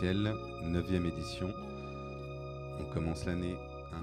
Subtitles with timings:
[0.00, 1.54] bienvenue aux sélections présidentielles, 9e édition.
[2.80, 3.56] On commence l'année,
[3.92, 4.02] hein,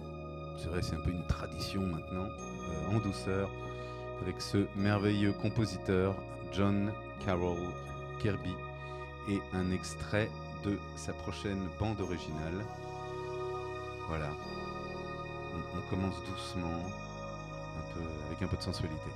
[0.57, 3.49] c'est vrai c'est un peu une tradition maintenant, euh, en douceur,
[4.21, 6.15] avec ce merveilleux compositeur
[6.51, 6.91] John
[7.25, 7.57] Carroll
[8.19, 8.53] Kirby
[9.29, 10.29] et un extrait
[10.63, 12.63] de sa prochaine bande originale.
[14.07, 14.29] Voilà,
[15.75, 16.81] on, commence doucement,
[18.27, 19.11] avec un peu de sensualité.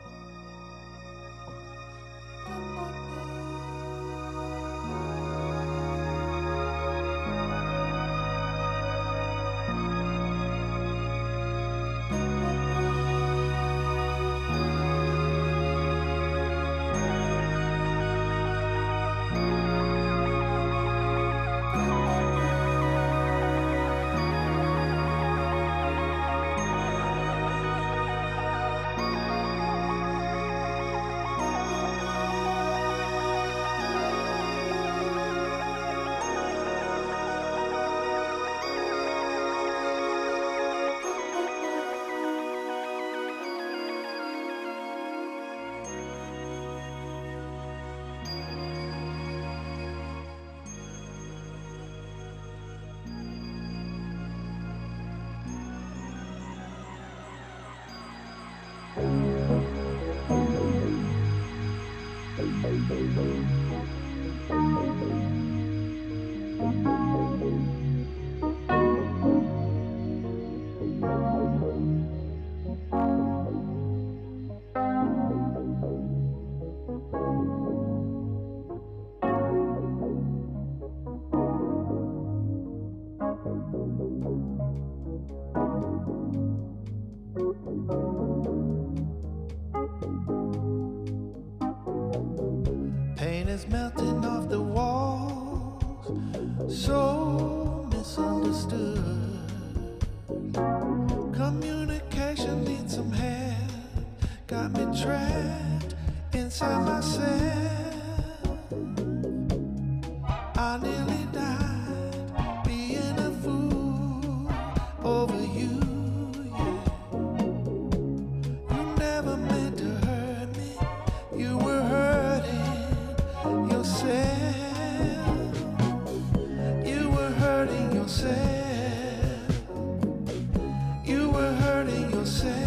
[131.32, 132.58] Were hurting yourself.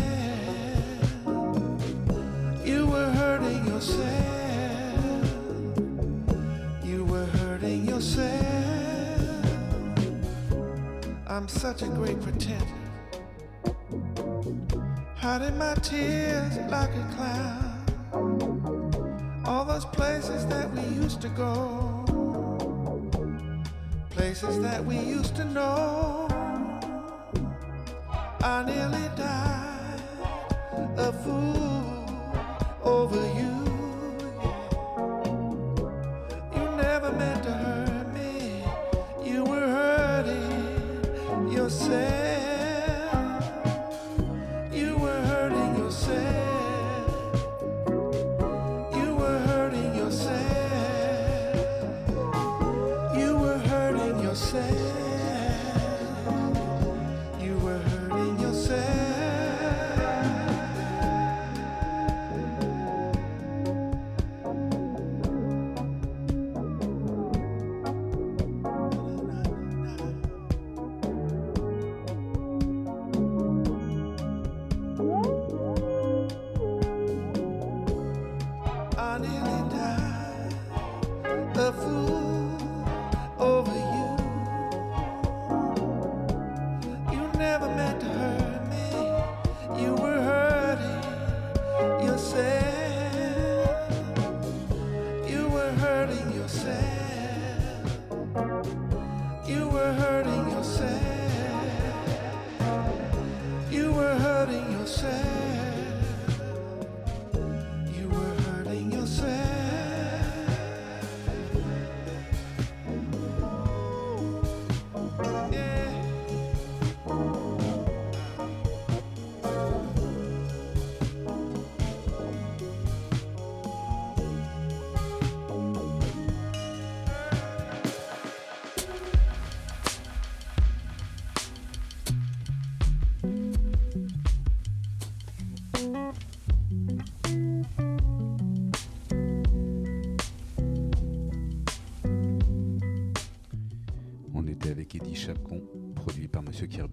[2.64, 4.08] You were hurting yourself.
[6.84, 8.32] You were hurting yourself.
[11.26, 12.84] I'm such a great pretender
[15.24, 17.82] hiding my tears like a clown.
[19.46, 22.04] All those places that we used to go,
[24.10, 26.23] places that we used to know.
[28.46, 30.02] I nearly died
[30.98, 32.04] a fool
[32.84, 33.63] over you.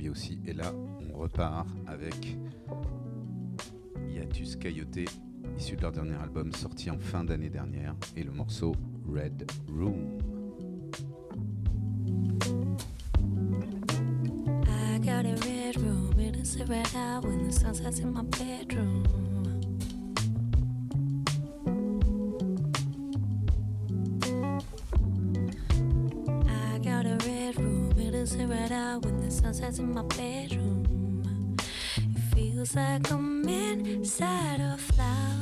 [0.10, 0.40] Aussi.
[0.46, 2.38] Et là, on repart avec
[4.10, 5.06] Yatus Cailloté,
[5.58, 8.74] issu de leur dernier album sorti en fin d'année dernière, et le morceau
[9.08, 10.18] Red Room.
[29.32, 31.56] sunsets in my bedroom.
[31.98, 35.41] It feels like I'm inside a flower.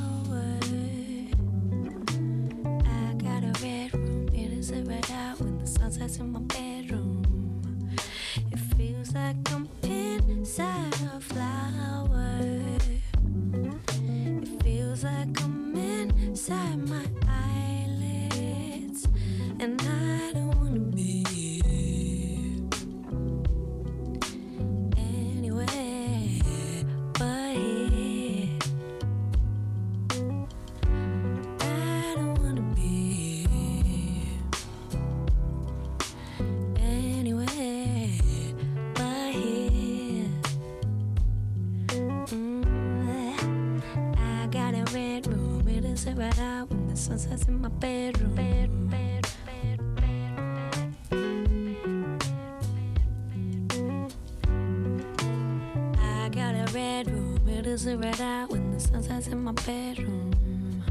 [57.84, 60.84] feels red eye when the sun sets in my bedroom.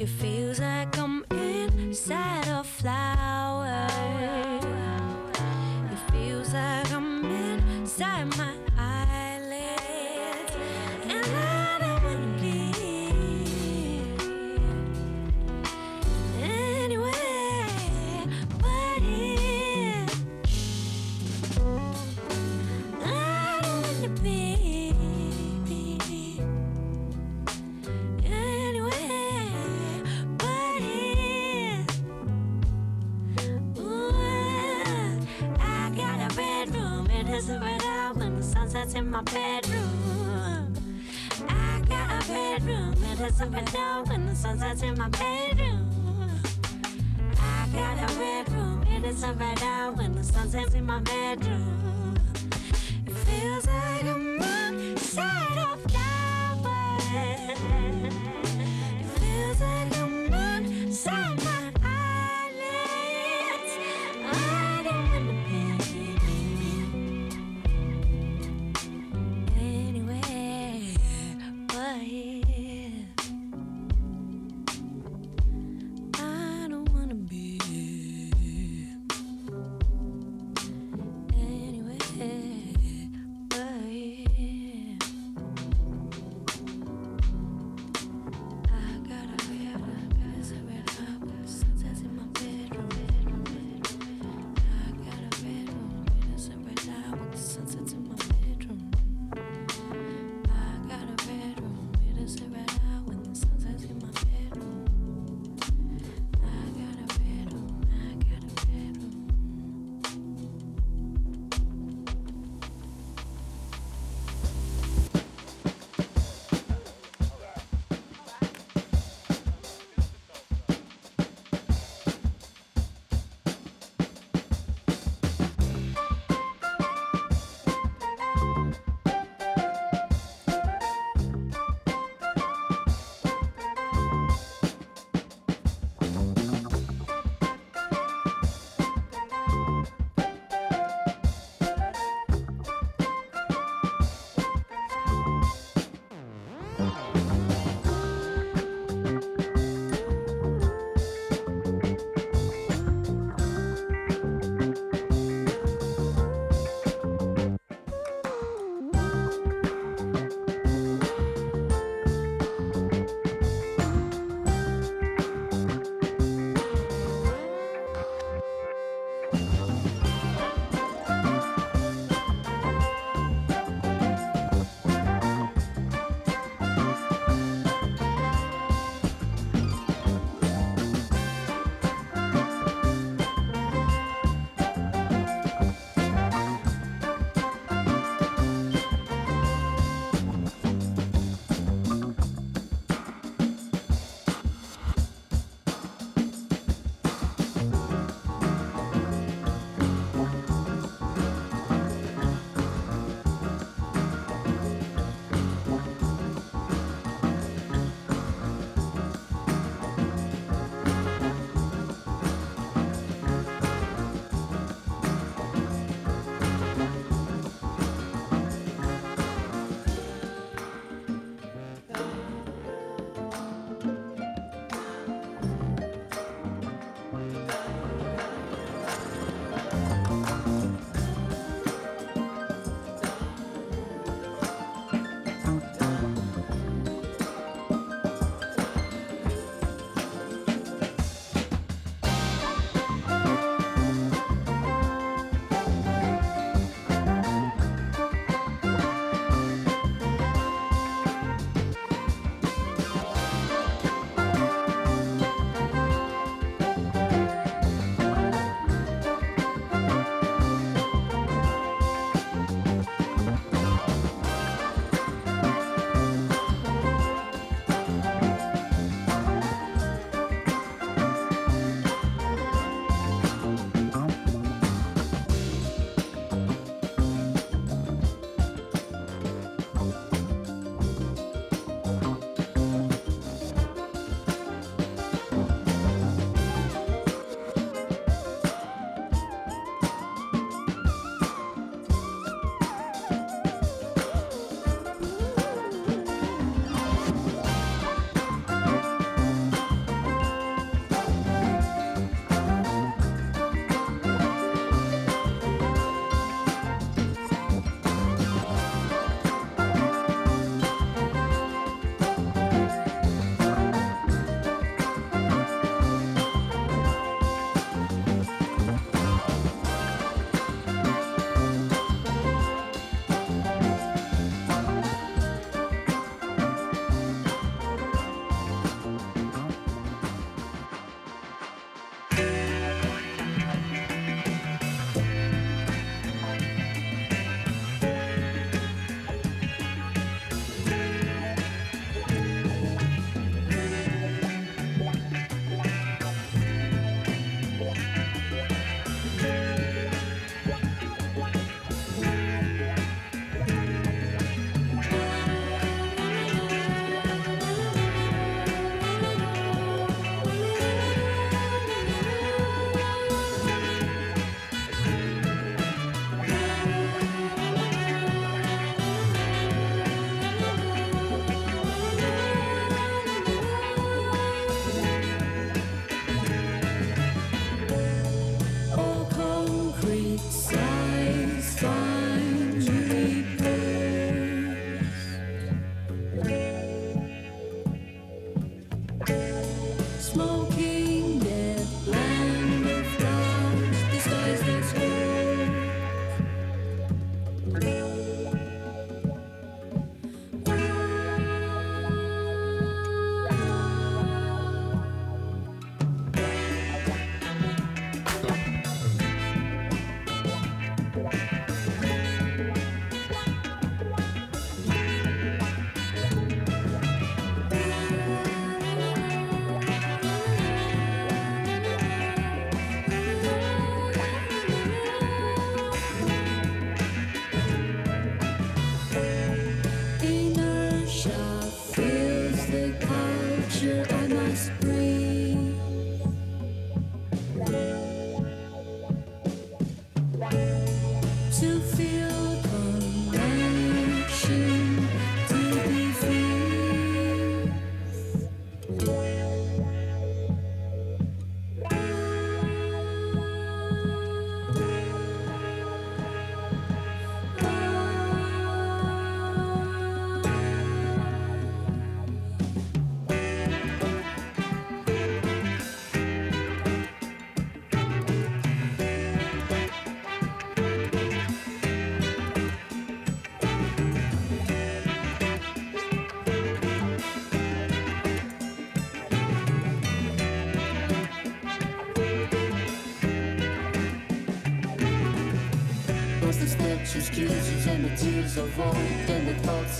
[0.00, 2.37] It feels like I'm inside.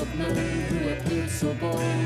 [0.00, 1.97] Of men who appeared so bold.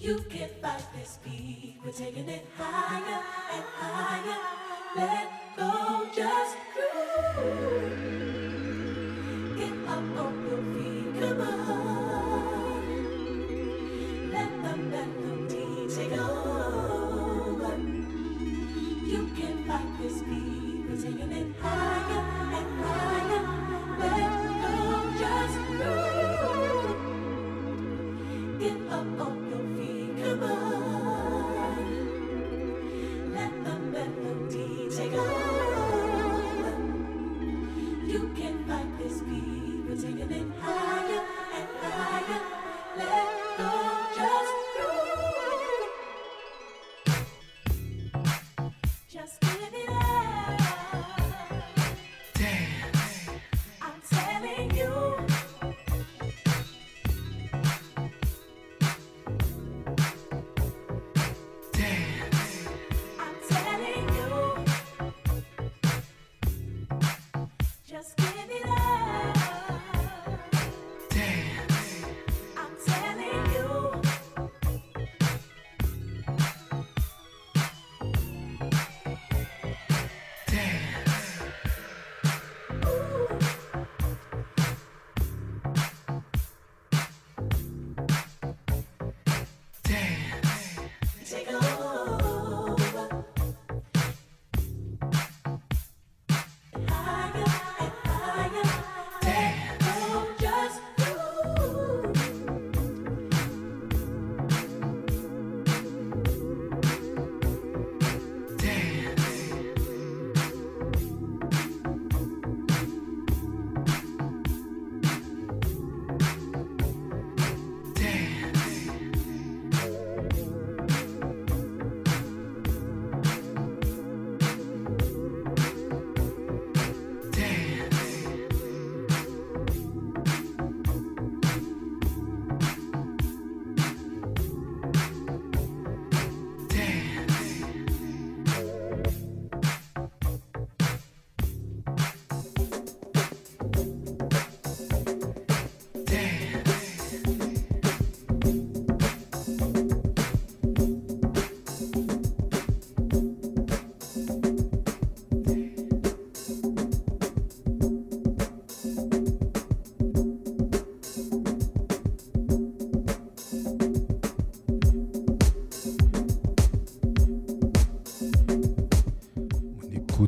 [0.00, 1.76] You can fight this beat.
[1.84, 4.38] We're taking it higher and higher.
[4.96, 8.29] Let go, just cruise.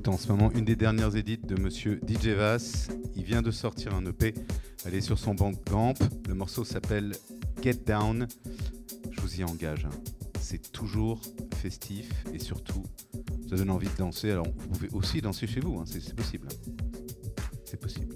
[0.09, 2.89] en ce moment une des dernières édites de monsieur DJ Vass.
[3.15, 4.35] Il vient de sortir un EP.
[4.85, 5.95] Allez sur son banc Gamp.
[6.27, 7.13] Le morceau s'appelle
[7.63, 8.27] Get Down.
[9.11, 9.85] Je vous y engage.
[9.85, 10.13] Hein.
[10.41, 11.21] C'est toujours
[11.57, 12.83] festif et surtout,
[13.49, 14.31] ça donne envie de danser.
[14.31, 15.79] Alors, vous pouvez aussi danser chez vous.
[15.79, 15.85] Hein.
[15.87, 16.49] C'est possible.
[16.51, 16.73] Hein.
[17.65, 18.12] C'est possible.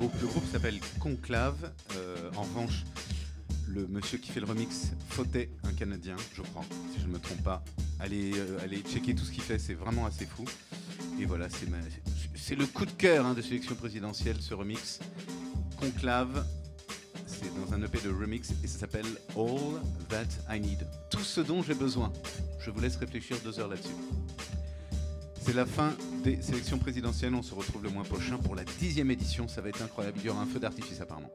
[0.00, 1.72] Le groupe s'appelle Conclave.
[1.96, 2.84] Euh, en revanche,
[3.66, 7.18] le monsieur qui fait le remix, Fauté, un Canadien, je crois, si je ne me
[7.18, 7.64] trompe pas.
[7.98, 10.44] Allez, euh, allez checker tout ce qu'il fait, c'est vraiment assez fou.
[11.20, 11.48] Et voilà,
[12.36, 15.00] c'est le coup de cœur hein, de sélection présidentielle, ce remix.
[15.80, 16.46] Conclave,
[17.26, 20.86] c'est dans un EP de remix et ça s'appelle All That I Need.
[21.10, 22.12] Tout ce dont j'ai besoin.
[22.60, 23.94] Je vous laisse réfléchir deux heures là-dessus.
[25.44, 25.92] C'est la fin
[26.36, 27.34] des sélections présidentielles.
[27.34, 29.48] On se retrouve le mois prochain pour la dixième édition.
[29.48, 30.18] Ça va être incroyable.
[30.20, 31.30] Il y aura un feu d'artifice apparemment.